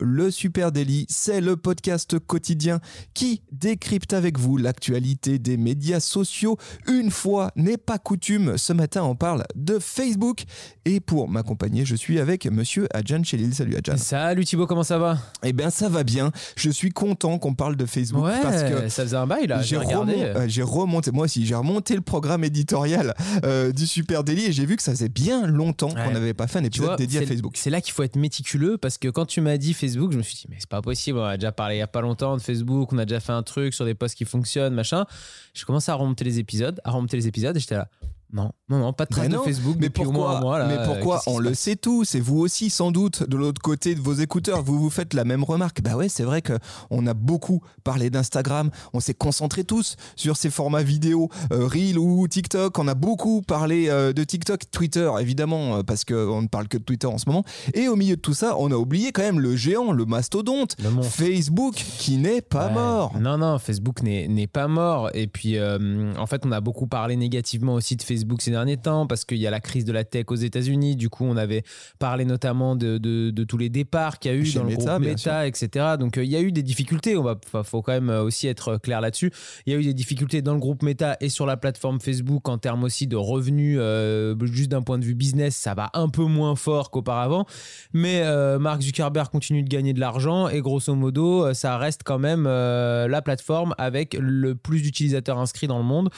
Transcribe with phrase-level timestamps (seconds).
[0.00, 2.80] Le Super Daily, c'est le podcast quotidien
[3.12, 6.56] qui décrypte avec vous l'actualité des médias sociaux.
[6.88, 10.44] Une fois n'est pas coutume, ce matin on parle de Facebook.
[10.86, 13.54] Et pour m'accompagner, je suis avec monsieur Adjan Chelil.
[13.54, 13.98] Salut Adjan.
[13.98, 15.18] Salut Thibaut, comment ça va?
[15.42, 16.32] Eh bien ça va bien.
[16.56, 19.60] Je suis content qu'on parle de Facebook Ouais, parce que ça faisait un bail là,
[19.60, 20.14] j'ai regardé.
[20.16, 23.14] euh, j'ai remonté, moi aussi, j'ai remonté le programme éditorial
[23.44, 26.46] euh, du Super Daily et j'ai vu que ça faisait bien longtemps qu'on n'avait pas
[26.46, 27.52] fait un épisode vois, dédié à Facebook.
[27.56, 30.22] C'est là qu'il faut être méticuleux parce que quand tu m'as dit Facebook, je me
[30.22, 32.36] suis dit, mais c'est pas possible, on a déjà parlé il y a pas longtemps
[32.36, 35.06] de Facebook, on a déjà fait un truc sur des posts qui fonctionnent, machin.
[35.54, 37.88] Je commençais à remonter les épisodes, à remonter les épisodes et j'étais là,
[38.32, 40.36] non, non, non, pas de trace Ben de non, Facebook Mais depuis pourquoi, au moins
[40.36, 40.58] un mois.
[40.60, 43.36] Là, mais pourquoi Qu'est-ce qui On le sait tous, et vous aussi sans doute de
[43.36, 45.80] l'autre côté de vos écouteurs, vous vous faites la même remarque.
[45.82, 46.52] Bah ouais, c'est vrai que
[46.90, 51.98] on a beaucoup parlé d'Instagram, on s'est concentré tous sur ces formats vidéo, euh, Reel
[51.98, 52.78] ou TikTok.
[52.78, 56.78] On a beaucoup parlé euh, de TikTok, Twitter évidemment, euh, parce qu'on ne parle que
[56.78, 57.44] de Twitter en ce moment.
[57.74, 60.76] Et au milieu de tout ça, on a oublié quand même le géant, le mastodonte,
[60.82, 61.02] Le.
[61.02, 62.74] Facebook, qui n'est pas Ouais.
[62.74, 63.12] mort.
[63.18, 65.10] Non, non, Facebook n'est n'est pas mort.
[65.14, 68.76] Et puis, euh, en fait, on a beaucoup parlé négativement aussi de Facebook ces derniers
[68.76, 70.96] temps parce qu'il y a la crise de la tech aux États-Unis.
[70.96, 71.62] Du coup, on avait
[71.98, 74.70] parlé notamment de, de- de tous les départs qu'il y a eu Chez dans le
[74.70, 75.86] Meta, groupe Meta, etc.
[75.98, 77.16] Donc, euh, il y a eu des difficultés.
[77.16, 79.30] On va, faut quand même euh, aussi être clair là-dessus.
[79.66, 82.48] Il y a eu des difficultés dans le groupe Meta et sur la plateforme Facebook
[82.48, 86.08] en termes aussi de revenus, euh, juste d'un point de vue business, ça va un
[86.08, 87.46] peu moins fort qu'auparavant.
[87.92, 92.02] Mais euh, Mark Zuckerberg continue de gagner de l'argent et grosso modo, euh, ça reste
[92.04, 96.10] quand même euh, la plateforme avec le plus d'utilisateurs inscrits dans le monde.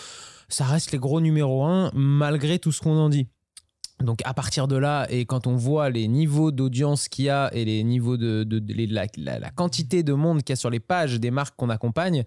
[0.52, 3.26] Ça reste les gros numéros 1 malgré tout ce qu'on en dit.
[4.00, 7.48] Donc à partir de là, et quand on voit les niveaux d'audience qu'il y a
[7.54, 8.44] et les niveaux de,
[8.90, 12.24] la- la quantité de monde qu'il y a sur les pages des marques qu'on accompagne,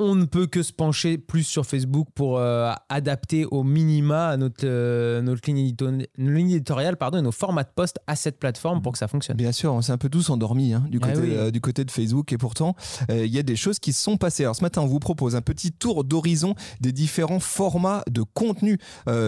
[0.00, 4.64] on ne peut que se pencher plus sur Facebook pour euh, adapter au minima notre,
[4.64, 8.38] euh, notre ligne, édito- notre ligne éditoriale pardon, et nos formats de poste à cette
[8.38, 9.36] plateforme pour que ça fonctionne.
[9.36, 11.34] Bien sûr, on s'est un peu tous endormis hein, du, Ah côté, oui.
[11.34, 12.76] euh, du côté de Facebook et pourtant
[13.10, 14.44] euh, il y a des choses qui se sont passées.
[14.44, 18.78] Alors ce matin, on vous propose un petit tour d'horizon des différents formats de contenu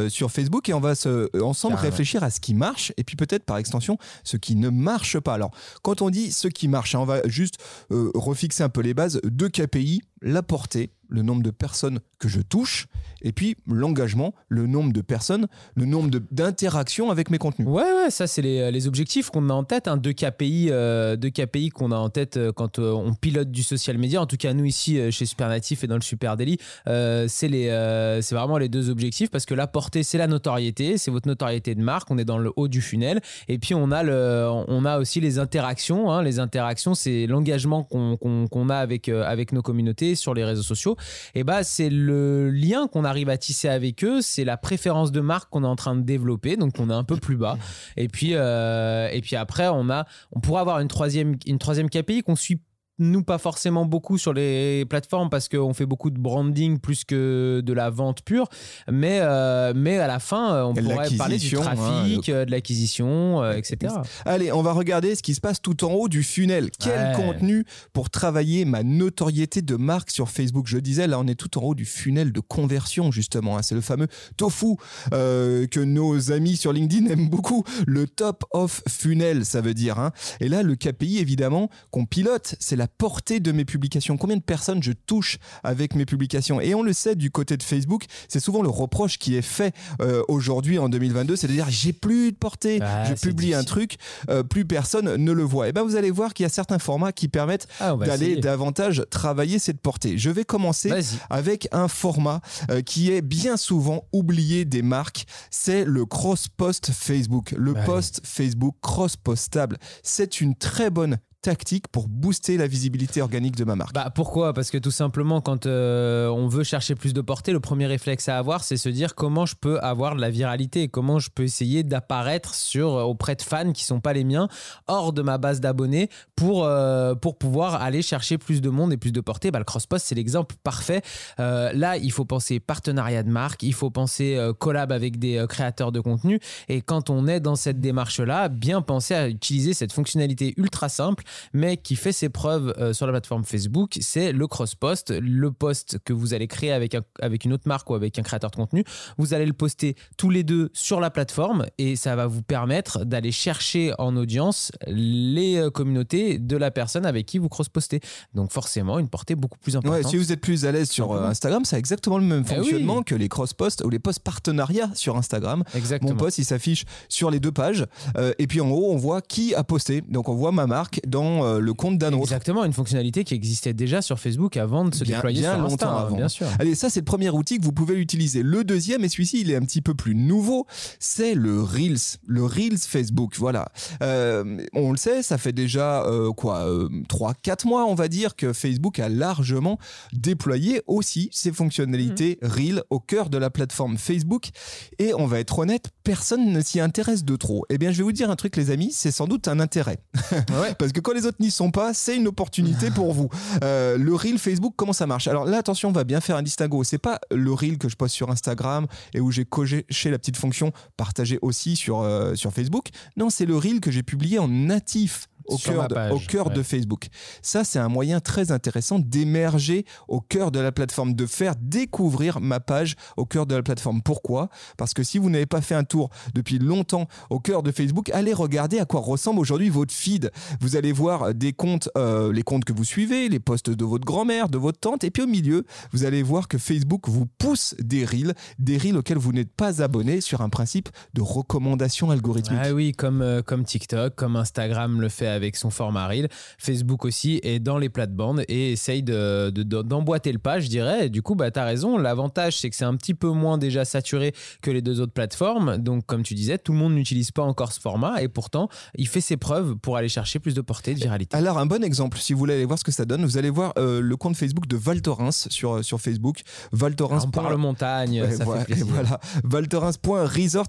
[0.08, 1.90] sur Facebook et on va se, ensemble Carrément.
[1.90, 5.34] réfléchir à ce qui marche et puis peut-être par extension ce qui ne marche pas.
[5.34, 5.50] Alors
[5.82, 7.56] quand on dit ce qui marche, hein, on va juste
[7.90, 9.20] refixer un peu les bases.
[9.24, 12.86] Deux KPI, la portée, le nombre de personnes que je touche
[13.22, 17.68] et puis l'engagement, le nombre de personnes, le nombre d'interactions avec mes contenus.
[17.68, 19.88] Ouais, ouais, ça, c'est les, les objectifs qu'on a en tête.
[19.88, 23.62] Hein, deux KPI, euh, KPI qu'on a en tête euh, quand euh, on pilote du
[23.62, 24.20] social media.
[24.22, 26.56] En tout cas, nous, ici, chez Supernatif et dans le Super Daily,
[26.86, 31.10] euh, c'est c'est vraiment les deux objectifs parce que la portée, c'est la notoriété, c'est
[31.10, 32.10] votre notoriété de marque.
[32.10, 33.20] On est dans le haut du funnel.
[33.48, 36.10] Et puis, on a, le, on a aussi les interactions.
[36.12, 36.22] hein.
[36.22, 40.96] Les interactions, c'est l'engagement qu'on qu'on a avec, avec nos communautés sur les réseaux sociaux.
[41.34, 45.20] Et bah, c'est le lien qu'on arrive à tisser avec eux, c'est la préférence de
[45.20, 47.58] marque qu'on est en train de développer, donc on est un peu plus bas.
[47.96, 51.88] Et puis, euh, et puis après, on a, on pourrait avoir une troisième, une troisième
[51.90, 52.60] KPI qu'on suit
[53.00, 57.60] nous pas forcément beaucoup sur les plateformes parce qu'on fait beaucoup de branding plus que
[57.64, 58.48] de la vente pure
[58.90, 62.50] mais euh, mais à la fin euh, on pourrait parler du hein, trafic euh, de
[62.50, 63.94] l'acquisition euh, etc
[64.24, 66.70] Allez, on va regarder ce qui se passe tout en haut du funnel.
[66.78, 67.12] Quel Ouais.
[67.14, 70.66] contenu pour travailler ma notoriété de marque sur Facebook?
[70.68, 73.56] Je disais, là, on est tout en haut du funnel de conversion, justement.
[73.56, 73.62] hein.
[73.62, 74.06] C'est le fameux
[74.36, 74.76] tofu
[75.12, 77.64] euh, que nos amis sur LinkedIn aiment beaucoup.
[77.86, 79.98] Le top of funnel, ça veut dire.
[79.98, 80.12] hein.
[80.40, 84.16] Et là, le KPI, évidemment, qu'on pilote, c'est la portée de mes publications.
[84.16, 86.60] Combien de personnes je touche avec mes publications?
[86.60, 89.74] Et on le sait, du côté de Facebook, c'est souvent le reproche qui est fait
[90.00, 93.64] euh, aujourd'hui en 2022, c'est de dire j'ai plus de portée, Ah, je publie un
[93.64, 93.96] truc,
[94.28, 95.68] euh, plus personne ne le voit.
[95.68, 99.04] Et ben vous allez voir qu'il y a certains formats qui permettent Ah, d'aller davantage
[99.10, 100.18] travailler cette portée.
[100.18, 100.90] Je vais commencer
[101.30, 102.40] avec un format
[102.70, 107.52] euh, qui est bien souvent oublié des marques, c'est le cross-post Facebook.
[107.56, 107.84] Le Ouais.
[107.84, 113.76] post Facebook cross-postable, c'est une très bonne tactique pour booster la visibilité organique de ma
[113.76, 113.94] marque.
[113.94, 114.52] Bah pourquoi?
[114.52, 118.28] Parce que tout simplement, quand euh, on veut chercher plus de portée, le premier réflexe
[118.28, 121.44] à avoir, c'est se dire comment je peux avoir de la viralité, comment je peux
[121.44, 124.48] essayer d'apparaître sur auprès de fans qui sont pas les miens,
[124.86, 128.96] hors de ma base d'abonnés, pour euh, pour pouvoir aller chercher plus de monde et
[128.96, 129.50] plus de portée.
[129.50, 131.02] Bah, le cross-post, c'est l'exemple parfait.
[131.38, 135.36] Euh, là, il faut penser partenariat de marque, il faut penser euh, collab avec des
[135.36, 136.40] euh, créateurs de contenu.
[136.68, 141.24] Et quand on est dans cette démarche-là, bien penser à utiliser cette fonctionnalité ultra simple
[141.52, 145.98] mais qui fait ses preuves euh, sur la plateforme Facebook, c'est le cross-post, le post
[146.04, 148.56] que vous allez créer avec, un- avec une autre marque ou avec un créateur de
[148.56, 148.84] contenu.
[149.18, 153.04] Vous allez le poster tous les deux sur la plateforme et ça va vous permettre
[153.04, 158.00] d'aller chercher en audience les euh, communautés de la personne avec qui vous cross-postez.
[158.34, 160.10] Donc forcément, une portée beaucoup plus Ouais, importante.
[160.10, 161.26] si vous êtes plus à l'aise sur euh.
[161.28, 163.04] Instagram, ça a exactement le même Eh fonctionnement oui.
[163.04, 165.62] que les cross-posts ou les posts partenariats sur Instagram.
[165.74, 166.10] Exactement.
[166.12, 167.86] Mon post, il s'affiche sur les deux pages.
[168.16, 170.02] euh, et puis en haut, on voit qui a posté.
[170.08, 172.22] Donc on voit ma marque dans euh, le compte d'un autre.
[172.22, 175.64] Exactement, une fonctionnalité qui existait déjà sur Facebook avant de se Bien- déployer bien sur
[175.64, 176.16] Insta, longtemps hein, avant.
[176.16, 176.46] bien sûr.
[176.58, 178.42] Allez, ça c'est le premier outil que vous pouvez utiliser.
[178.42, 180.66] Le deuxième, et celui-ci il est un petit peu plus nouveau,
[180.98, 182.18] c'est le Reels.
[182.26, 183.66] Le Reels Facebook, voilà.
[184.02, 186.66] Euh, on le sait, ça fait déjà euh, quoi,
[187.08, 189.78] 3-4 mois on va dire que Facebook a largement
[190.12, 192.46] déployé aussi ses fonctionnalités Mmh.
[192.46, 194.50] Reels au cœur de la plateforme Facebook.
[194.98, 197.64] Et on va être honnête, personne ne s'y intéresse de trop.
[197.70, 199.98] Eh bien je vais vous dire un truc les amis, c'est sans doute un intérêt.
[200.32, 200.74] Ouais.
[200.78, 203.28] Parce que quand les autres n'y sont pas, c'est une opportunité pour vous.
[203.62, 205.28] Euh, le reel Facebook, comment ça marche?
[205.28, 206.84] Alors là, attention, on va bien faire un distinguo.
[206.84, 210.36] C'est pas le reel que je poste sur Instagram et où j'ai coché la petite
[210.36, 212.88] fonction partager aussi sur, euh, sur Facebook.
[213.16, 215.28] Non, c'est le reel que j'ai publié en natif.
[215.46, 216.54] Au cœur, de, page, au cœur ouais.
[216.54, 217.08] de Facebook.
[217.42, 222.40] Ça, c'est un moyen très intéressant d'émerger au cœur de la plateforme, de faire découvrir
[222.40, 224.02] ma page au cœur de la plateforme.
[224.02, 224.48] Pourquoi?
[224.76, 228.10] Parce que si vous n'avez pas fait un tour depuis longtemps au cœur de Facebook,
[228.10, 230.30] allez regarder à quoi ressemble aujourd'hui votre feed.
[230.60, 234.04] Vous allez voir des comptes, euh, les comptes que vous suivez, les posts de votre
[234.04, 237.74] grand-mère, de votre tante, et puis au milieu, vous allez voir que Facebook vous pousse
[237.78, 242.60] des reels, des reels auxquels vous n'êtes pas abonné sur un principe de recommandation algorithmique.
[242.62, 246.28] Ah oui, comme, euh, comme TikTok, comme Instagram le fait avec son format Reel,
[246.58, 250.68] Facebook aussi est dans les plates-bandes et essaye de, de- de- d'emboîter le pas, je
[250.68, 251.06] dirais.
[251.06, 251.98] Et du coup, bah, tu as raison.
[251.98, 254.32] L'avantage, c'est que c'est un petit peu moins déjà saturé
[254.62, 255.78] que les deux autres plateformes.
[255.78, 259.08] Donc, comme tu disais, tout le monde n'utilise pas encore ce format et pourtant, il
[259.08, 261.36] fait ses preuves pour aller chercher plus de portée, de viralité.
[261.36, 263.50] Alors, un bon exemple, si vous voulez aller voir ce que ça donne, vous allez
[263.50, 266.40] voir euh, le compte Facebook de Val Thorens sur, sur Facebook.
[266.72, 267.24] Val Thorens.
[267.26, 268.86] On parle montagne, Ouais, ça voilà, fait plaisir.
[268.86, 269.20] et voilà.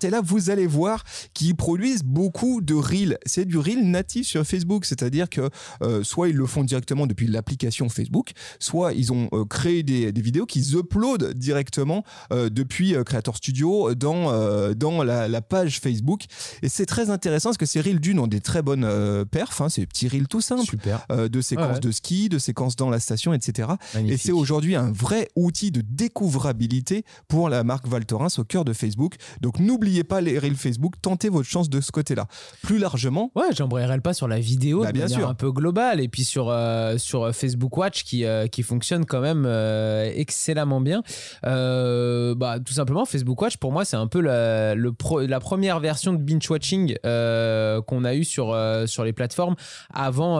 [0.04, 1.04] Et là, vous allez voir
[1.34, 3.18] qu'ils produisent beaucoup de reels.
[3.26, 5.50] C'est du reel natif sur Facebook, c'est-à-dire que
[5.82, 10.12] euh, soit ils le font directement depuis l'application Facebook, soit ils ont euh, créé des,
[10.12, 16.24] des vidéos qu'ils uploadent directement euh, depuis Creator Studio dans, dans la, la page Facebook.
[16.62, 18.88] Et c'est très intéressant parce que ces reels d'une ont des très bonnes
[19.32, 20.66] perfs, hein, c'est des petits reels tout simples.
[20.66, 21.06] Super.
[21.10, 21.80] de séquences Ouais.
[21.80, 23.70] de ski, de séquences dans la station, etc.
[24.06, 28.66] Et c'est aujourd'hui un vrai outil de découvrabilité pour la marque Val Thorens au cœur
[28.66, 29.16] de Facebook.
[29.42, 32.28] Donc n'oubliez pas les Reels Facebook, tentez votre chance de ce côté-là.
[32.64, 35.30] Plus largement, Ouais, j'embrayerai le pas sur la vidéo Bah, de bien manière sûr.
[35.30, 39.22] un peu globale et puis sur, euh, sur Facebook Watch qui, euh, qui fonctionne quand
[39.22, 41.04] même euh, excellemment bien.
[41.46, 45.40] Euh, bah, tout simplement, Facebook Watch pour moi c'est un peu la, le pro- la
[45.40, 48.56] première version de binge watching qu'on a eu sur,
[48.86, 49.56] sur les plateformes
[49.94, 50.38] avant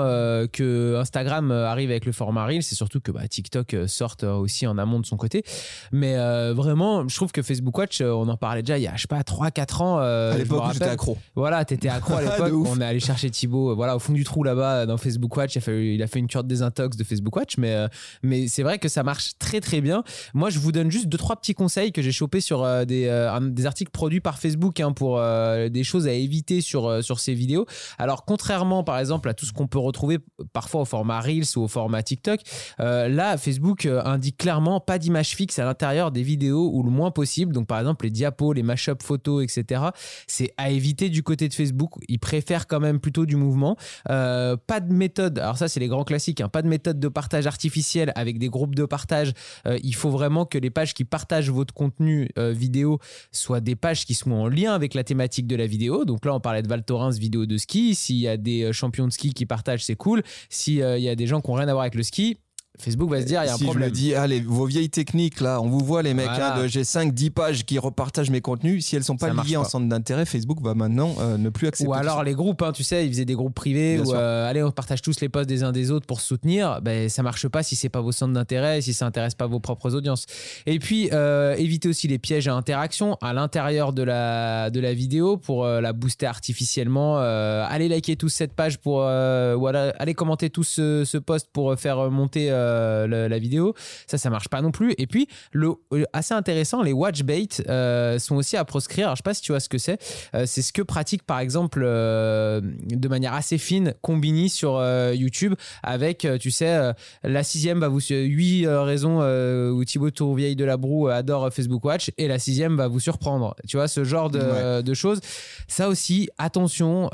[0.52, 2.64] que Instagram arrive avec le format Reel.
[2.64, 5.44] C'est surtout que bah, TikTok sorte aussi en amont de son côté.
[5.92, 6.16] Mais
[6.54, 9.08] vraiment, je trouve que Facebook Watch, on en parlait déjà il y a, je sais
[9.08, 9.98] pas, 3-4 ans.
[9.98, 11.18] à l'époque, j'étais accro.
[11.36, 12.54] Voilà, t'étais accro à De l'époque.
[12.68, 15.56] on est allé chercher Thibaut, euh, au fond du trou là-bas euh, dans Facebook Watch.
[15.56, 17.88] Il a fait, une cure de désintox de Facebook Watch, mais, euh,
[18.24, 20.04] mais c'est vrai que ça marche très très bien.
[20.34, 23.66] Moi, je vous donne juste deux trois petits conseils que j'ai chopés sur euh, des,
[23.66, 27.66] articles produits par Facebook hein, pour des choses à éviter sur sur ces vidéos.
[28.00, 30.18] Alors, contrairement par exemple à tout ce qu'on peut retrouver
[30.52, 32.40] parfois au format Reels ou au format TikTok,
[32.80, 37.54] là, Facebook indique clairement pas d'image fixe à l'intérieur des vidéos ou le moins possible.
[37.54, 39.84] Donc, par exemple, les diapos, les mashup photos, etc.
[40.28, 41.92] C'est à éviter du côté de Facebook.
[42.08, 43.78] Ils préfèrent quand même plutôt du mouvement.
[44.10, 45.40] Euh, pas de méthode.
[45.40, 46.42] Alors ça, c'est les grands classiques.
[46.42, 46.50] hein.
[46.50, 49.34] Pas de méthode de partage artificiel avec des groupes de partage.
[49.68, 53.00] Euh, il faut vraiment que les pages qui partagent votre contenu euh, vidéo
[53.32, 56.06] soient des pages qui sont en lien avec la thématique de la vidéo.
[56.06, 57.96] Donc là, on parlait de Val Thorens vidéo de ski.
[57.96, 60.24] S'il y a des champions de ski qui partagent, c'est cool.
[60.50, 62.38] S'il y a des gens qui n'ont rien à voir avec le ski,
[62.82, 63.90] Facebook va se dire, il y a un si je problème.
[63.90, 66.58] me dis, allez, vos vieilles techniques là, on vous voit les mecs, Voilà.
[66.58, 68.86] hein, j'ai 5, 10 pages qui repartagent mes contenus.
[68.86, 71.68] Si elles sont pas Ça liées en centre d'intérêt, Facebook va maintenant euh, ne plus
[71.68, 71.90] accepter.
[71.90, 72.24] Ou alors ça.
[72.24, 74.72] les groupes, hein, tu sais, ils faisaient des groupes privés Bien où euh, allez, on
[74.72, 76.80] partage tous les posts des uns des autres pour se soutenir.
[76.82, 79.60] Ben ça marche pas si c'est pas vos centres d'intérêt, si ça intéresse pas vos
[79.60, 80.26] propres audiences.
[80.66, 84.94] Et puis euh, évitez aussi les pièges à interaction à l'intérieur de la de la
[84.94, 87.18] vidéo pour euh, la booster artificiellement.
[87.18, 92.10] Allez liker tous cette page pour voilà, allez commenter tous ce, ce post pour faire
[92.12, 93.74] monter euh, la, vidéo.
[94.08, 94.94] Ça, ça marche pas non plus.
[94.98, 99.08] Et puis, le, euh, assez intéressant, les watch bait euh, sont aussi à proscrire.
[99.08, 99.98] Alors, je sais pas si tu vois ce que c'est.
[100.36, 104.82] Euh, c'est ce que pratique, par exemple, de manière assez fine, Combini sur
[105.14, 108.00] YouTube avec, tu sais, la sixième va vous.
[108.02, 112.88] Huit raisons où Thibaut Tourvieille de la Broue adore Facebook Watch et la sixième va
[112.88, 113.56] vous surprendre.
[113.68, 114.84] Tu vois, ce genre de, Ouais.
[114.84, 115.20] de choses.
[115.68, 117.10] Ça aussi, attention,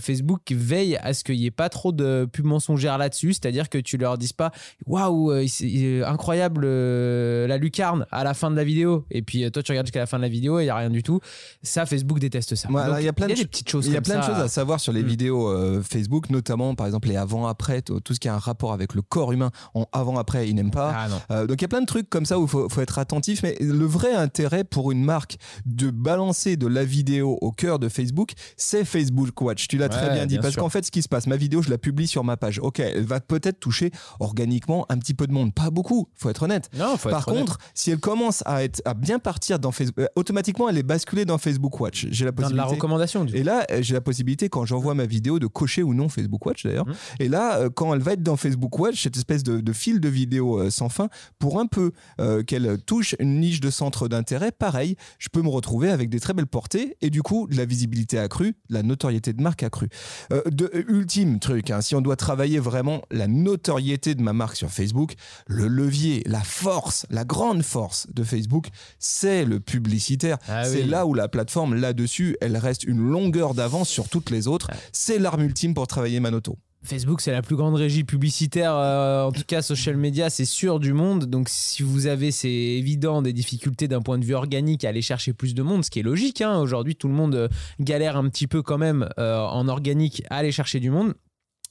[0.00, 3.78] Facebook veille à ce qu'il n'y ait pas trop de pubs mensongères là-dessus, c'est-à-dire que
[3.78, 4.50] tu leur dises pas
[4.86, 9.50] waouh, euh, incroyable euh, la lucarne à la fin de la vidéo, et puis euh,
[9.50, 11.02] toi tu regardes jusqu'à la fin de la vidéo et il n'y a rien du
[11.02, 11.20] tout.
[11.62, 12.68] Ça, Facebook déteste ça.
[12.68, 14.38] Donc, il y a plein de des petites choses Il y a plein de choses
[14.38, 15.06] à savoir sur les Mm.
[15.06, 18.94] vidéos euh, Facebook, notamment par exemple les avant-après, tout ce qui a un rapport avec
[18.94, 20.94] le corps humain en avant-après, ils n'aiment pas.
[20.94, 21.08] Ah.
[21.30, 22.98] Euh, donc il y a plein de trucs comme ça où il faut, faut être
[22.98, 27.78] attentif, mais le vrai intérêt pour une marque de balancer de la vidéo au cœur
[27.78, 29.68] de Facebook, c'est Facebook Watch.
[29.68, 31.62] Tu l'as très bien dit, bien parce qu'en fait ce qui se passe, ma vidéo
[31.62, 32.58] je la publie sur ma page.
[32.58, 33.90] Ok, elle va peut-être toucher
[34.20, 36.70] organiquement un petit peu de monde, pas beaucoup, faut être honnête.
[36.76, 37.40] Non, faut Par être honnête.
[37.40, 40.82] contre, si elle commence à être à bien partir dans Facebook, euh, automatiquement elle est
[40.82, 42.06] basculée dans Facebook Watch.
[42.10, 42.74] J'ai la dans de la possibilité.
[42.74, 43.24] recommandation.
[43.24, 43.36] Du.
[43.36, 46.44] Et là, euh, j'ai la possibilité, quand j'envoie ma vidéo, de cocher ou non Facebook
[46.44, 46.86] Watch d'ailleurs.
[46.86, 46.94] Mhm.
[47.20, 50.00] Et là, euh, quand elle va être dans Facebook Watch, cette espèce de, de fil
[50.00, 51.08] de vidéo sans fin,
[51.38, 55.48] pour un peu euh, qu'elle touche une niche de centre d'intérêt, pareil, je peux me
[55.48, 58.82] retrouver avec des très belles portées et du coup, de la visibilité accrue, de la
[58.82, 59.88] notoriété de marque accrue.
[60.32, 64.32] Euh, de, euh, ultime truc, hein, si on doit travailler vraiment la notoriété de ma
[64.32, 65.14] marque sur Facebook,
[65.46, 70.38] le levier, la force, la grande force de Facebook, c'est le publicitaire.
[70.48, 70.88] Ah c'est oui.
[70.88, 74.70] là où la plateforme, là-dessus, elle reste une longueur d'avance sur toutes les autres.
[74.92, 76.56] C'est l'arme ultime pour travailler Manoto.
[76.84, 80.78] Facebook, c'est la plus grande régie publicitaire, euh, en tout cas social media, c'est sûr
[80.78, 81.24] du monde.
[81.24, 85.02] Donc, si vous avez, c'est évident, des difficultés d'un point de vue organique à aller
[85.02, 86.42] chercher plus de monde, ce qui est logique.
[86.42, 86.58] hein.
[86.60, 87.48] Aujourd'hui, tout le monde euh,
[87.80, 91.14] galère un petit peu quand même euh, en organique à aller chercher du monde.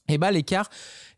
[0.08, 0.68] Et bah l'écart,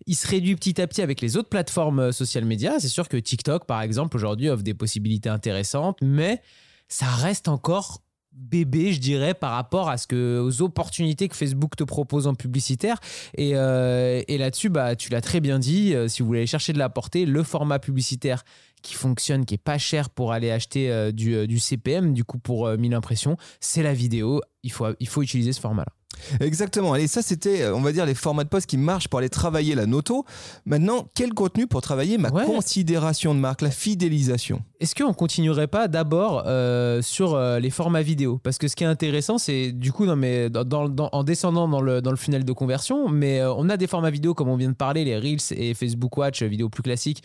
[0.09, 2.81] il se réduit petit à petit avec les autres plateformes euh, social media.
[2.81, 6.41] C'est sûr que TikTok, par exemple, aujourd'hui offre des possibilités intéressantes, mais
[6.89, 8.01] ça reste encore
[8.33, 12.35] bébé, je dirais, par rapport à ce que, aux opportunités que Facebook te propose en
[12.35, 12.99] publicitaire.
[13.37, 16.79] Et, euh, là-dessus, bah, tu l'as très bien dit, euh, si vous voulez chercher de
[16.79, 18.45] la portée, le format publicitaire
[18.83, 22.77] qui fonctionne, qui est pas cher pour aller acheter du, CPM, du coup pour euh,
[22.77, 24.41] 1000 impressions, c'est la vidéo.
[24.63, 25.98] Il faut, il faut utiliser ce format-là.
[26.41, 26.93] Exactement.
[26.93, 29.29] Allez, ça, c'était, euh, on va dire, les formats de poste qui marchent pour aller
[29.29, 30.25] travailler la noto.
[30.67, 32.45] Maintenant, quel contenu pour travailler ma Ouais.
[32.45, 34.63] considération de marque, la fidélisation?
[34.81, 38.41] Est-ce qu'on continuerait pas d'abord euh, sur euh, les formats vidéo?
[38.43, 41.25] Parce que ce qui est intéressant, c'est du coup, non, mais dans, dans- dans- en
[41.25, 44.35] descendant dans le, dans le funnel de conversion, mais euh, on a des formats vidéo,
[44.35, 47.23] comme on vient de parler, les Reels et Facebook Watch, vidéos plus classiques,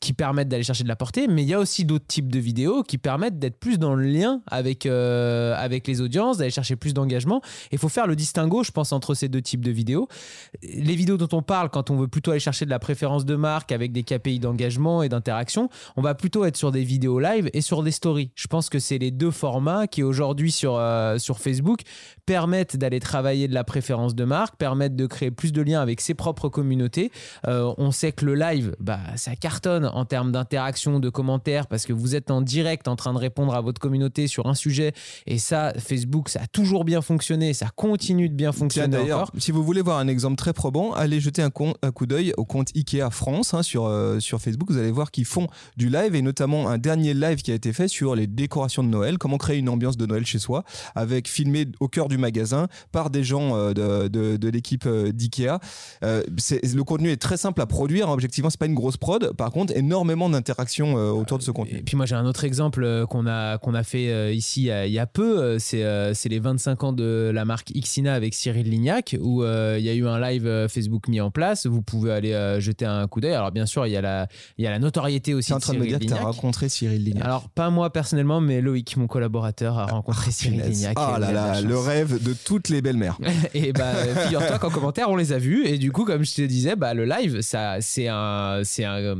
[0.00, 1.28] qui permettent d'aller chercher de la portée.
[1.28, 4.04] Mais il y a aussi d'autres types de vidéos qui permettent d'être plus dans le
[4.04, 7.40] lien avec, avec les audiences, d'aller chercher plus d'engagement.
[7.72, 10.08] Il faut faire le distinguo, je pense, entre ces deux types de vidéos.
[10.62, 13.36] Les vidéos dont on parle, quand on veut plutôt aller chercher de la préférence de
[13.36, 17.50] marque avec des KPI d'engagement et d'interaction, on va plutôt être sur des vidéos live
[17.52, 18.30] et sur des stories.
[18.34, 21.82] Je pense que c'est les deux formats qui aujourd'hui sur, euh, sur Facebook
[22.24, 26.00] permettent d'aller travailler de la préférence de marque, permettent de créer plus de liens avec
[26.00, 27.10] ses propres communautés.
[27.46, 31.84] Euh, on sait que le live, bah, ça cartonne en termes d'interaction, de commentaires, parce
[31.84, 34.92] que vous êtes en direct en train de répondre à votre communauté sur un sujet.
[35.26, 39.50] Et ça, Facebook, ça a toujours bien fonctionné, ça continue de bien fonctionner d'ailleurs, si
[39.52, 42.44] vous voulez voir un exemple très probant, allez jeter un, con- un coup d'œil au
[42.44, 44.70] compte Ikea France hein, sur, euh, sur Facebook.
[44.70, 47.72] Vous allez voir qu'ils font du live et notamment un dernier live qui a été
[47.72, 51.28] fait sur les décorations de Noël, comment créer une ambiance de Noël chez soi, avec
[51.28, 55.58] filmé au cœur du magasin par des gens euh, de, de- de l'équipe euh, d'Ikea.
[56.02, 58.08] Le contenu est très simple à produire.
[58.08, 58.12] hein.
[58.12, 59.32] Objectivement, c'est pas une grosse prod.
[59.36, 61.82] Par contre, énormément d'interactions autour de ce Et contenu.
[61.84, 65.06] puis moi j'ai un autre exemple qu'on a, qu'on a fait ici il y a-
[65.06, 69.76] peu, c'est c'est les 25 ans de la marque Xina avec Cyril Lignac où euh,
[69.78, 72.60] il y a eu un live euh, Facebook mis en place, vous pouvez aller euh,
[72.60, 73.32] jeter un coup d'œil.
[73.34, 75.58] Alors bien sûr il y, a la- y a la notoriété aussi Tu es en
[75.58, 77.24] de train de me Cyril dire que tu as rencontré Cyril Lignac.
[77.24, 80.76] Alors pas moi personnellement mais Loïc mon collaborateur a rencontré Cyril Punaise.
[80.78, 80.94] Lignac.
[80.96, 83.18] Ah là de là, le rêve de toutes les belles-mères.
[83.54, 83.92] et bah
[84.24, 86.94] figure-toi qu'en commentaire on les a vus et du coup comme je te disais bah
[86.94, 89.16] le live ça c'est un c'est un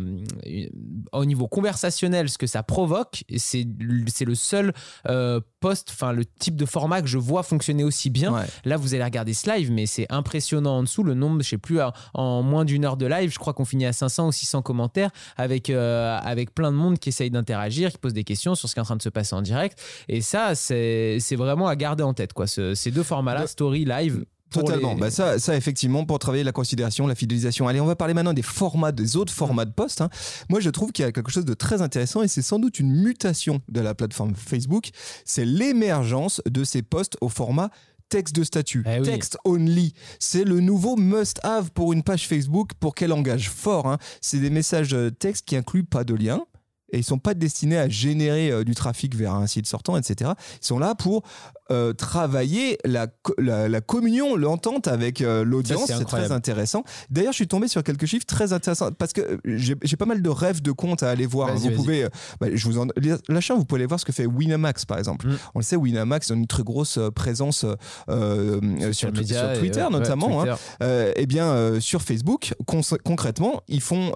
[0.46, 0.70] une-
[1.12, 3.66] au niveau conversationnel ce que ça provoque c'est
[4.06, 4.72] c'est le seul
[5.08, 8.42] euh, post enfin le type de format que je vois fonctionner aussi bien Ouais.
[8.64, 11.58] là vous allez regarder ce live mais c'est impressionnant en dessous le nombre je sais
[11.58, 11.78] plus
[12.14, 15.10] en- moins d'une heure de live je crois qu'on finit à 500 ou 600 commentaires
[15.36, 18.74] avec euh, avec plein de monde qui essaye d'interagir qui pose des questions sur ce
[18.74, 19.78] qui est en train de se passer en direct
[20.08, 23.46] et ça c'est vraiment à garder en tête quoi ce- ces deux formats là De-
[23.48, 24.94] story live Totalement.
[24.94, 27.66] les- Bah ça, ça, effectivement, pour travailler la considération, la fidélisation.
[27.66, 30.00] Allez, on va parler maintenant des formats, des autres formats de poste.
[30.00, 30.10] hein.
[30.48, 32.78] Moi, je trouve qu'il y a quelque chose de très intéressant et c'est sans doute
[32.78, 34.90] une mutation de la plateforme Facebook.
[35.24, 37.70] C'est l'émergence de ces postes au format
[38.08, 39.02] texte de statut, Eh oui.
[39.02, 39.92] text only.
[40.20, 43.86] C'est le nouveau must-have pour une page Facebook pour qu'elle engage fort.
[43.88, 43.98] hein.
[44.20, 46.40] C'est des messages euh, texte qui incluent pas de lien.
[46.92, 50.30] Et ils sont pas destinés à générer euh, du trafic vers un site sortant, etc.
[50.62, 51.22] Ils sont là pour
[51.70, 53.06] euh, travailler la,
[53.38, 55.86] la, la communion, l'entente avec euh, l'audience.
[55.86, 56.84] C'est très intéressant.
[57.10, 60.20] D'ailleurs, je suis tombé sur quelques chiffres très intéressants parce que euh, j'ai pas mal
[60.20, 61.54] de rêves de comptes à aller voir.
[61.54, 62.06] Vous pouvez,
[62.40, 65.26] bah, je vous en un, vous pouvez aller voir ce que fait Winamax par exemple.
[65.26, 65.38] Mm.
[65.54, 67.64] On le sait, Winamax a une très grosse présence
[68.10, 70.44] euh, sur, le média sur et, Twitter ouais, notamment.
[70.44, 71.12] Twitter.
[71.16, 74.12] Eh bien, sur Facebook, concrètement, ils font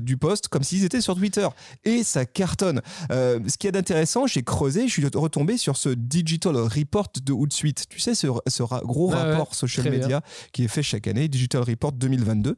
[0.00, 1.48] du post comme s'ils étaient sur Twitter.
[1.84, 2.82] Et ça cartonne.
[3.10, 7.86] Ce qui est d'intéressant, j'ai creusé, je suis retombé sur ce Digital Report de Hootsuite.
[7.88, 9.98] Tu sais, ce, ce ra- gros ouais, rapport social bien.
[10.00, 10.20] media
[10.52, 12.56] qui est fait chaque année, Digital Report 2022,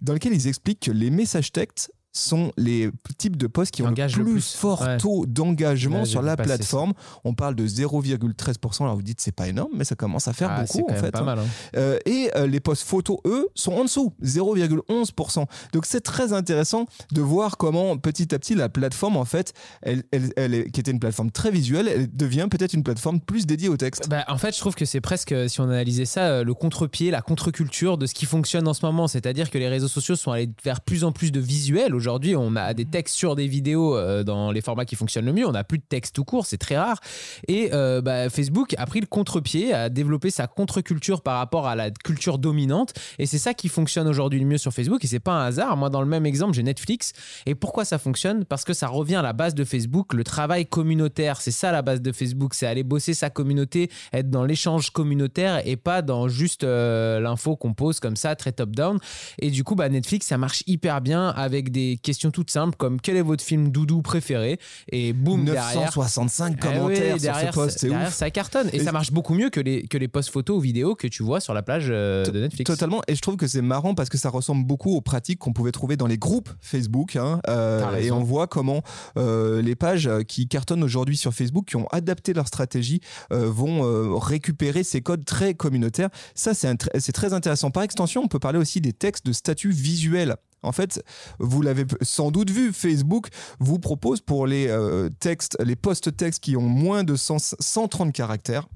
[0.00, 3.88] dans lequel ils expliquent que les messages textes sont les types de posts qui ont
[3.88, 4.54] le plus, le plus.
[4.54, 4.96] fort Ouais.
[4.98, 6.42] taux d'engagement sur la ça.
[6.42, 6.92] plateforme.
[7.24, 8.82] On parle de 0,13%.
[8.84, 10.94] Alors vous dites c'est pas énorme, mais ça commence à faire Ah, beaucoup quand en
[10.94, 11.10] même fait.
[11.12, 11.24] pas hein.
[11.24, 11.38] mal.
[11.38, 11.44] hein.
[11.76, 15.46] Euh, et euh, les posts photos, eux, sont en dessous, 0,11%.
[15.72, 19.52] Donc c'est très intéressant de voir comment petit à petit la plateforme, en fait,
[19.82, 23.20] elle, elle, elle est- qui était une plateforme très visuelle, elle devient peut-être une plateforme
[23.20, 24.08] plus dédiée au texte.
[24.08, 27.10] Bah, en fait, je trouve que c'est presque, si on analysait ça, euh, le contre-pied,
[27.10, 29.06] la contre-culture de ce qui fonctionne en ce moment.
[29.08, 31.94] C'est-à-dire que les réseaux sociaux sont allés vers plus en plus de visuels.
[32.00, 35.34] Aujourd'hui, on a des textes sur des vidéos euh, dans les formats qui fonctionnent le
[35.34, 35.46] mieux.
[35.46, 36.98] On n'a plus de texte tout court, c'est très rare.
[37.46, 41.76] Et euh, bah, Facebook a pris le contre-pied, a développé sa contre-culture par rapport à
[41.76, 42.94] la culture dominante.
[43.18, 45.04] Et c'est ça qui fonctionne aujourd'hui le mieux sur Facebook.
[45.04, 45.76] Et c'est pas un hasard.
[45.76, 47.12] Moi, dans le même exemple, j'ai Netflix.
[47.44, 48.46] Et pourquoi ça fonctionne?
[48.46, 51.42] Parce que ça revient à la base de Facebook, le travail communautaire.
[51.42, 55.60] C'est ça la base de Facebook, c'est aller bosser sa communauté, être dans l'échange communautaire
[55.68, 58.98] et pas dans juste euh, l'info qu'on pose comme ça, très top-down.
[59.38, 63.00] Et du coup, bah, Netflix, ça marche hyper bien avec des questions toutes simples comme
[63.00, 64.58] quel est votre film doudou préféré
[64.90, 65.74] Et boum, derrière.
[65.74, 68.12] 965 Eh oui, commentaires sur ce post, c'est ouf.
[68.12, 68.68] ça cartonne.
[68.72, 71.06] Et, Et- ça marche beaucoup mieux que les, que les posts photos ou vidéos que
[71.06, 72.66] tu vois sur la plage euh, de Netflix.
[72.70, 75.52] Totalement, et je trouve que c'est marrant parce que ça ressemble beaucoup aux pratiques qu'on
[75.52, 77.16] pouvait trouver dans les groupes Facebook.
[77.16, 78.82] hein, euh, et on voit comment
[79.16, 84.82] euh, les pages qui cartonnent aujourd'hui sur Facebook, qui ont adapté leur stratégie, vont récupérer
[84.84, 86.10] ces codes très communautaires.
[86.34, 87.70] Ça, c'est tr- c'est très intéressant.
[87.70, 90.36] Par extension, on peut parler aussi des textes de statut visuel.
[90.62, 91.02] En fait,
[91.38, 96.56] vous l'avez sans doute vu, Facebook vous propose pour les euh, textes, les post-textes qui
[96.56, 98.66] ont moins de 100 130 caractères,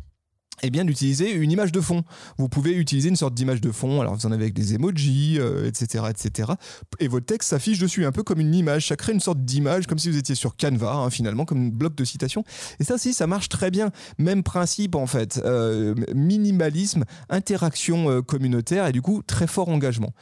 [0.63, 2.05] eh bien d'utiliser une image de fond.
[2.39, 5.39] Vous pouvez utiliser une sorte d'image de fond, alors vous en avez avec des emojis,
[5.39, 6.53] euh, etc., etc.
[7.01, 8.89] Et votre texte s'affiche dessus un peu comme une image.
[8.89, 11.69] Ça crée une sorte d'image, comme si vous étiez sur Canva, hein, finalement, comme un
[11.69, 12.45] bloc de citation.
[12.79, 13.91] Et ça, si, ça marche très bien.
[14.19, 15.41] Même principe, en fait.
[15.45, 20.15] Euh, minimalisme, interaction euh, communautaire et du coup, très fort engagement.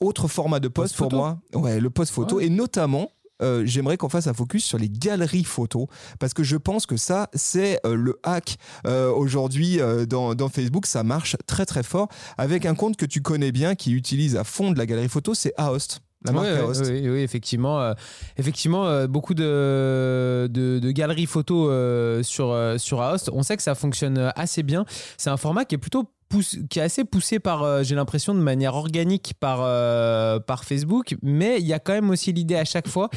[0.00, 2.46] Autre format de post pour moi, ouais, le post photo, Ouais.
[2.46, 5.86] et notamment euh, j'aimerais qu'on fasse un focus sur les galeries photos
[6.18, 10.86] parce que je pense que ça c'est euh, le hack euh, aujourd'hui dans, dans Facebook.
[10.86, 12.08] Ça marche très très fort.
[12.36, 15.34] Avec un compte que tu connais bien qui utilise à fond de la galerie photo
[15.34, 16.82] c'est Aost la marque Aost.
[16.90, 17.94] oui, oui, effectivement,
[18.36, 23.30] effectivement, beaucoup de, de, de galeries photos sur sur Aost.
[23.32, 24.84] On sait que ça fonctionne assez bien.
[25.16, 26.10] C'est un format qui est plutôt
[26.68, 31.16] qui est assez poussé par, euh, j'ai l'impression, de manière organique par, euh, par Facebook.
[31.22, 33.08] Mais il y a quand même aussi l'idée à chaque fois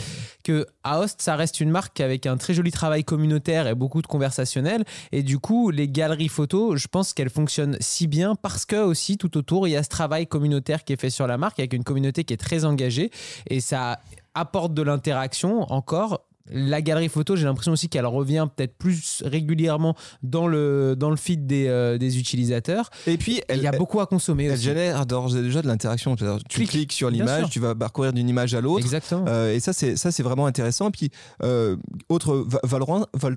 [0.43, 4.07] que Aost, ça reste une marque avec un très joli travail communautaire et beaucoup de
[4.07, 4.83] conversationnel.
[5.11, 9.17] Et du coup, les galeries photos, je pense qu'elles fonctionnent si bien parce que aussi
[9.17, 11.73] tout autour, il y a ce travail communautaire qui est fait sur la marque avec
[11.73, 13.11] une communauté qui est très engagée
[13.47, 13.99] et ça
[14.33, 16.25] apporte de l'interaction encore.
[16.51, 21.15] La galerie photo, j'ai l'impression aussi qu'elle revient peut-être plus régulièrement dans le, dans le
[21.15, 22.89] feed des, euh, des utilisateurs.
[23.07, 24.63] et puis Il y a beaucoup à consommer elle aussi.
[24.63, 26.69] génère d'ores et déjà de l'interaction Tu Clique.
[26.69, 29.25] cliques sur l'image tu vas parcourir d'une image à l'autre Exactement.
[29.27, 30.87] Euh, et ça, c'est ça, c'est vraiment intéressant.
[30.89, 31.09] Et puis,
[31.43, 31.75] euh,
[32.09, 33.35] autre Va- Valorant, Val,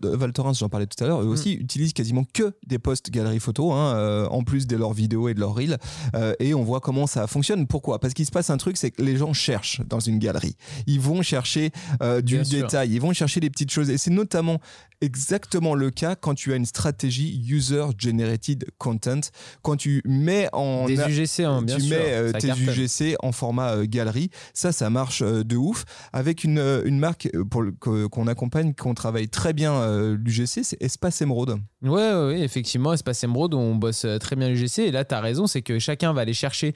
[0.55, 3.94] j'en parlais tout à l'heure, eux aussi utilisent quasiment que des posts galeries photo, hein,
[3.96, 5.79] euh, en plus de leurs vidéos et de leurs reels.
[6.40, 7.66] Et on voit comment ça fonctionne.
[7.66, 7.98] Pourquoi?
[7.98, 10.57] Parce qu'il se passe un truc, c'est que les gens cherchent dans une galerie.
[10.87, 11.70] Ils vont chercher
[12.22, 12.61] du Bien sûr.
[12.62, 13.90] détail, ils vont chercher des petites choses.
[13.90, 14.58] Et c'est notamment
[15.00, 19.20] exactement le cas quand tu as une stratégie user generated content,
[19.62, 21.96] quand tu mets en des UGC, hein, bien tu sûr.
[21.96, 22.68] mets euh, tes cartonne.
[22.70, 24.30] UGC en format euh, galerie.
[24.54, 25.84] Ça, ça marche euh, de ouf.
[26.12, 30.62] Avec une, une marque pour le- que- qu'on accompagne, qu'on travaille très bien euh, l'UGC,
[30.64, 31.58] c'est Espace Emeraude.
[31.82, 34.78] Ouais, ouais, ouais, effectivement, Espace Emeraude, on bosse très bien l'UGC.
[34.80, 36.72] Et là, tu as raison, c'est que chacun va aller chercher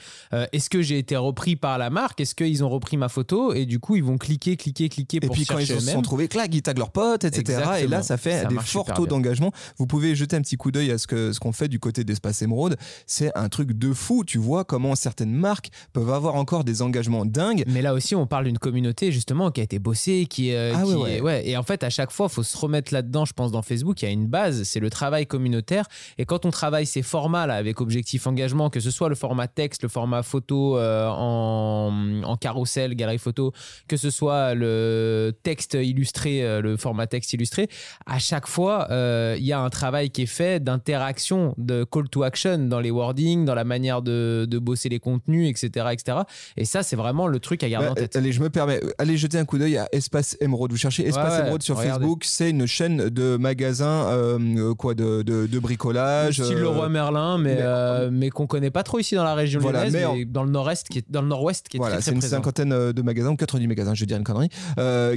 [0.53, 2.21] est-ce que j'ai été repris par la marque?
[2.21, 3.55] Est-ce qu'ils ont repris ma photo?
[3.55, 6.03] Et du coup, ils vont cliquer, cliquer, cliquer Et pour puis quand ils se sont
[6.19, 7.63] retrouver, clac, ils taguent leurs potes, etc.
[7.81, 9.53] Et là, ça fait Ça des forts taux d'engagement.
[9.77, 12.05] Vous pouvez jeter un petit coup d'œil à ce que ce qu'on fait du côté
[12.05, 12.77] d'Espace Émeraude.
[13.07, 14.25] C'est un truc de fou.
[14.25, 17.65] Tu vois comment certaines marques peuvent avoir encore des engagements dingues.
[17.67, 20.83] Mais là aussi, on parle d'une communauté justement qui a été bossée, qui, euh, Ah
[20.85, 21.49] qui ouais.
[21.49, 23.25] Et en fait, à chaque fois, il faut se remettre là-dedans.
[23.25, 25.87] Je pense dans Facebook, il y a une base, c'est le travail communautaire.
[26.19, 29.83] Et quand on travaille ces formats-là avec objectif engagement, que ce soit le format texte,
[29.83, 33.53] le format photo euh, en, en carrousel, galerie photo,
[33.87, 37.69] que ce soit le texte illustré, euh, le format texte illustré,
[38.07, 42.09] à chaque fois, euh, il y a un travail qui est fait d'interaction, de call
[42.09, 46.19] to action dans les wordings, dans la manière de, de bosser les contenus, etc., etc.
[46.57, 48.17] Et ça, c'est vraiment le truc à garder Bah, en tête.
[48.17, 48.81] allez, je me permets.
[48.99, 50.71] Allez jeter un coup d'œil à Espace Émeraude.
[50.71, 52.01] Vous cherchez Espace Ouais, ouais, Émeraude sur regardez.
[52.05, 52.25] Facebook.
[52.25, 56.43] C'est une chaîne de magasins, euh, quoi, de, de, de bricolage.
[56.43, 59.35] Style euh, Leroy Merlin, mais, mais- euh, mais qu'on connaît pas trop ici dans la
[59.35, 61.97] région Voilà, lyonnaise, mais dans le nord-est, qui est dans le nord-ouest, qui est Voilà,
[61.97, 62.37] très, c'est très une présent.
[62.37, 64.49] cinquantaine de magasins, ou 90 magasins, je vais dire une connerie,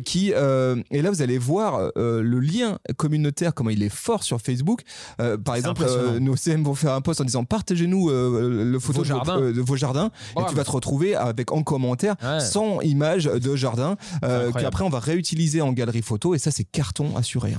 [0.04, 0.34] qui,
[0.78, 4.40] euh, et là vous allez voir euh, le lien communautaire, comment il est fort sur
[4.42, 4.82] Facebook.
[5.20, 5.84] Euh, par exemple,
[6.20, 9.38] nos CM vont faire un post en disant partagez-nous le photo Vos de, jardins.
[9.40, 12.40] votre- de vos jardins, et tu vas te retrouver avec en commentaire Ouais.
[12.40, 14.54] 100 images de jardins incroyable.
[14.62, 17.54] qu'après on va réutiliser en galerie photo, et ça c'est carton assuré.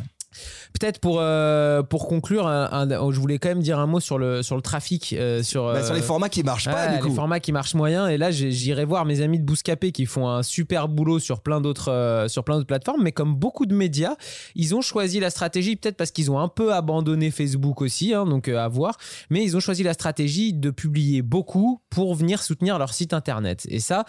[0.78, 4.18] Peut-être pour, euh, pour conclure, un- un- je voulais quand même dire un mot sur
[4.18, 5.14] le, sur le trafic.
[5.18, 7.08] euh, sur, Bah, sur les euh, formats qui marchent pas, du coup.
[7.08, 10.28] les formats qui marchent moyen et là j'irai voir mes amis de Bouscapé qui font
[10.28, 14.14] un super boulot sur plein d'autres sur plein d'autres plateformes mais comme beaucoup de médias
[14.54, 18.24] ils ont choisi la stratégie peut-être parce qu'ils ont un peu abandonné Facebook aussi hein,
[18.26, 18.96] donc à voir
[19.30, 23.66] mais ils ont choisi la stratégie de publier beaucoup pour venir soutenir leur site internet
[23.68, 24.04] et ça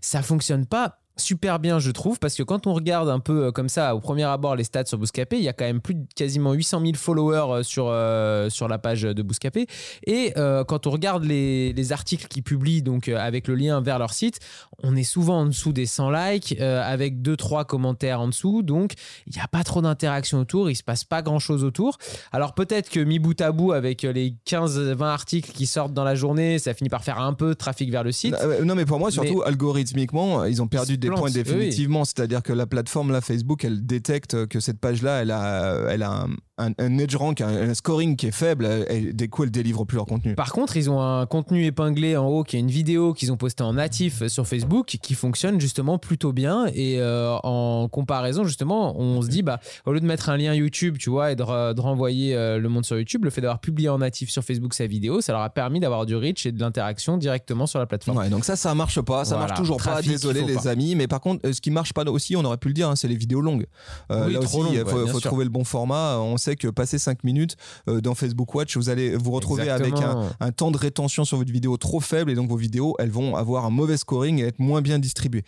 [0.00, 3.50] ça fonctionne pas super bien je trouve parce que quand on regarde un peu euh,
[3.52, 5.94] comme ça au premier abord les stats sur Bouscapé il y a quand même plus
[5.94, 9.66] de quasiment 800 000 followers euh, sur, euh, sur la page de Bouscapé
[10.06, 13.80] et euh, quand on regarde les, les articles qu'ils publient donc euh, avec le lien
[13.80, 14.38] vers leur site,
[14.82, 18.62] on est souvent en dessous des 100 likes avec 2-3 commentaires en dessous.
[18.62, 18.92] Donc
[19.26, 21.98] il n'y a pas trop d'interaction autour, il se passe pas grand chose autour.
[22.32, 26.14] Alors peut-être que mi bout à bout avec les 15-20 articles qui sortent dans la
[26.14, 28.34] journée, ça finit par faire un peu de trafic vers le site.
[28.40, 31.32] Euh, Non, mais pour moi, surtout, algorithmiquement, ils ont perdu se des points oui.
[31.32, 32.04] définitivement.
[32.04, 36.26] C'est-à-dire que la plateforme, là, Facebook, elle détecte que cette page-là, elle a, elle a
[36.58, 38.68] un, edge rank, un, un scoring qui est faible.
[38.90, 40.34] Et des coups, elle délivre plus leur contenu.
[40.34, 43.36] Par contre, ils ont un contenu épinglé en haut qui est une vidéo qu'ils ont
[43.36, 46.66] postée en natif sur Facebook qui fonctionne justement plutôt bien.
[46.74, 50.52] Et euh, en comparaison, justement, on se dit, bah, au lieu de mettre un lien
[50.54, 53.40] YouTube, tu vois, et de, re- de renvoyer euh, le monde sur YouTube, le fait
[53.40, 56.44] d'avoir publié en natif sur Facebook sa vidéo, ça leur a permis d'avoir du reach
[56.46, 58.18] et de l'interaction directement sur la plateforme.
[58.18, 59.24] Ouais, donc ça, ça marche pas.
[59.24, 59.92] Ça Voilà, marche toujours pas.
[59.92, 60.68] trafic, Désolé, il faut les pas.
[60.70, 60.94] amis.
[60.98, 62.96] Mais par contre, euh, ce qui marche pas aussi, on aurait pu le dire, hein,
[62.96, 63.66] c'est les vidéos longues.
[64.10, 66.18] Euh, Oui, là aussi, il faut, ouais, trouver le bon format.
[66.18, 67.56] On sait que passer 5 minutes
[67.88, 69.94] euh, dans Facebook Watch, vous allez vous retrouver avec
[70.40, 73.36] un temps de rétention sur votre vidéo trop faible et donc vos vidéos, elles vont
[73.36, 75.44] avoir un mauvais scoring et être moins bien distribuées.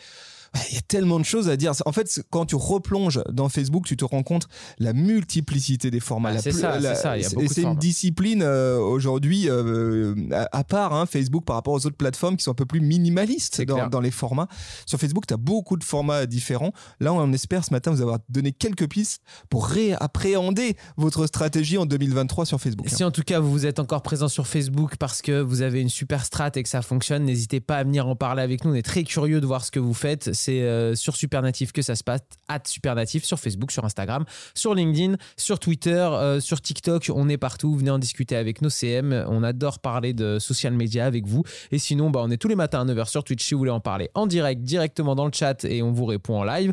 [0.54, 1.72] Ouais, Il y a tellement de choses à dire.
[1.86, 6.30] En fait, quand tu replonges dans Facebook, tu te rends compte la multiplicité des formats.
[6.36, 8.42] Ah, c'est ça, la- c'est ça, il y a et beaucoup de c'est une discipline
[8.42, 12.50] euh, aujourd'hui euh, à, à part hein, Facebook par rapport aux autres plateformes qui sont
[12.50, 14.48] un peu plus minimalistes dans, les formats.
[14.86, 16.72] Sur Facebook, tu as beaucoup de formats différents.
[16.98, 21.86] Là, on espère ce matin vous avoir donné quelques pistes pour réappréhender votre stratégie en
[21.86, 22.88] 2023 sur Facebook.
[22.88, 25.88] Si en tout cas vous êtes encore présent sur Facebook parce que vous avez une
[25.88, 28.72] super strat et que ça fonctionne, n'hésitez pas à venir en parler avec nous.
[28.72, 30.30] On est très curieux de voir ce que vous faites.
[30.40, 32.20] C'est euh, sur Supernatif que ça se passe.
[32.48, 34.24] At Supernatif sur Facebook, sur Instagram,
[34.54, 37.10] sur LinkedIn, sur Twitter, euh, sur TikTok.
[37.14, 37.76] On est partout.
[37.76, 39.24] Venez en discuter avec nos CM.
[39.28, 41.42] On adore parler de social media avec vous.
[41.70, 43.70] Et sinon, bah, on est tous les matins à 9h sur Twitch si vous voulez
[43.70, 46.72] en parler en direct, directement dans le chat et on vous répond en live.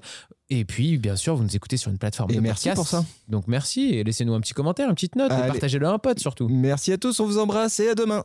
[0.50, 2.76] Et puis, bien sûr, vous nous écoutez sur une plateforme Et de merci podcast.
[2.78, 3.06] pour ça.
[3.28, 6.20] Donc merci et laissez-nous un petit commentaire, une petite note et partagez-le à un pote
[6.20, 6.48] surtout.
[6.50, 8.24] Merci à tous, on vous embrasse et à demain.